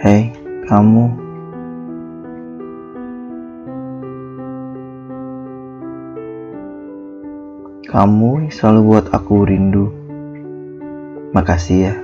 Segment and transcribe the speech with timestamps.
[0.00, 0.32] Hei,
[0.64, 1.12] kamu.
[7.84, 9.92] Kamu selalu buat aku rindu.
[11.36, 11.94] Makasih ya,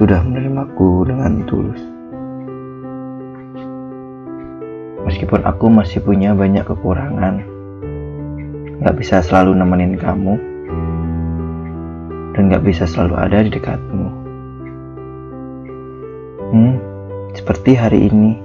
[0.00, 1.84] sudah menerimaku dengan tulus.
[5.04, 7.44] Meskipun aku masih punya banyak kekurangan,
[8.80, 10.40] gak bisa selalu nemenin kamu,
[12.32, 14.08] dan gak bisa selalu ada di dekatmu.
[16.54, 16.93] Hmm,
[17.44, 18.40] seperti hari ini,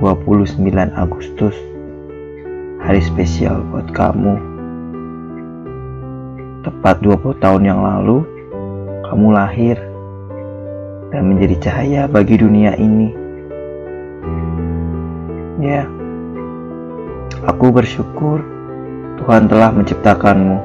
[0.00, 0.56] 29
[0.96, 1.52] Agustus,
[2.80, 4.40] hari spesial buat kamu.
[6.64, 8.24] Tepat 20 tahun yang lalu,
[9.04, 9.76] kamu lahir
[11.12, 13.12] dan menjadi cahaya bagi dunia ini.
[15.60, 15.84] Ya,
[17.44, 18.40] aku bersyukur
[19.20, 20.56] Tuhan telah menciptakanmu.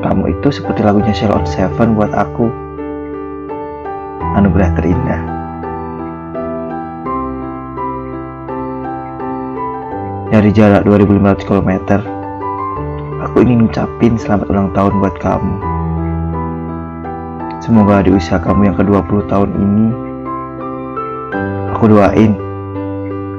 [0.00, 2.48] Kamu itu seperti lagunya Sheila on Seven buat aku.
[4.40, 5.33] Anugerah terindah.
[10.34, 11.70] Dari jarak 2500 km,
[13.22, 15.54] Aku ingin ngucapin selamat ulang tahun buat kamu.
[17.62, 19.86] Semoga di usia kamu yang ke-20 tahun ini,
[21.70, 22.34] aku doain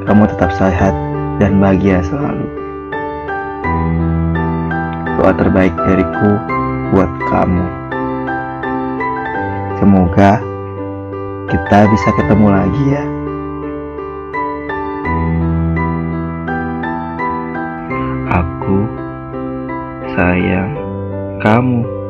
[0.07, 0.95] kamu tetap sehat
[1.35, 2.47] dan bahagia selalu.
[5.19, 6.31] Doa terbaik dariku
[6.95, 7.65] buat kamu.
[9.83, 10.39] Semoga
[11.51, 13.14] kita bisa ketemu lagi ya.
[20.15, 20.71] Sayang
[21.43, 22.04] kamu.